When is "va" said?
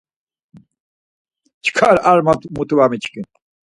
2.77-2.85